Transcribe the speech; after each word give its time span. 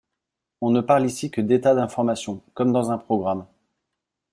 On 0.61 0.71
ne 0.71 0.81
parle 0.81 1.05
ici 1.05 1.29
que 1.29 1.41
d’états 1.41 1.75
d’information, 1.75 2.41
comme 2.55 2.73
dans 2.73 2.89
un 2.89 2.97
programme. 2.97 3.45